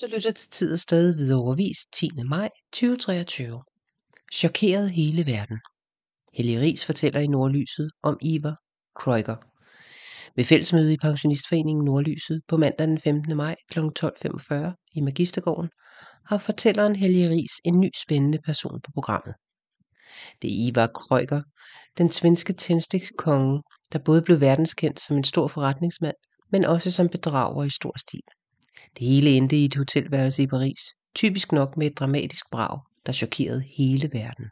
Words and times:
Du 0.00 0.06
lytter 0.06 0.30
til 0.30 0.50
Tid 0.50 0.72
og 0.72 0.78
Sted 0.78 1.16
ved 1.16 1.32
overvis 1.32 1.76
10. 1.92 2.10
maj 2.28 2.50
2023. 2.72 3.62
Chokeret 4.32 4.90
hele 4.90 5.26
verden. 5.26 5.58
Helge 6.32 6.60
Ries 6.60 6.84
fortæller 6.84 7.20
i 7.20 7.26
Nordlyset 7.26 7.90
om 8.02 8.18
Ivar 8.22 8.56
Kreuger. 8.96 9.36
Ved 10.36 10.44
fællesmøde 10.44 10.92
i 10.92 10.96
Pensionistforeningen 10.96 11.84
Nordlyset 11.84 12.40
på 12.48 12.56
mandag 12.56 12.86
den 12.86 13.00
15. 13.00 13.36
maj 13.36 13.56
kl. 13.70 13.78
12.45 13.78 14.54
i 14.94 15.00
Magistergården 15.00 15.70
har 16.26 16.38
fortælleren 16.38 16.96
Helge 16.96 17.30
Ries 17.30 17.52
en 17.64 17.80
ny 17.80 17.90
spændende 18.04 18.38
person 18.44 18.80
på 18.80 18.90
programmet. 18.94 19.34
Det 20.42 20.48
er 20.50 20.68
Ivar 20.68 20.86
Krøger, 20.86 21.42
den 21.98 22.10
svenske 22.10 22.52
tændstikkonge, 22.52 23.62
der 23.92 23.98
både 23.98 24.22
blev 24.22 24.40
verdenskendt 24.40 25.00
som 25.00 25.16
en 25.16 25.24
stor 25.24 25.48
forretningsmand, 25.48 26.16
men 26.52 26.64
også 26.64 26.90
som 26.90 27.08
bedrager 27.08 27.64
i 27.64 27.70
stor 27.70 27.98
stil. 27.98 28.22
Det 28.98 29.06
hele 29.06 29.30
endte 29.30 29.56
i 29.56 29.64
et 29.64 29.74
hotelværelse 29.74 30.42
i 30.42 30.46
Paris, 30.46 30.80
typisk 31.14 31.52
nok 31.52 31.76
med 31.76 31.86
et 31.86 31.98
dramatisk 31.98 32.50
brag, 32.50 32.80
der 33.06 33.12
chokerede 33.12 33.64
hele 33.76 34.10
verden. 34.12 34.44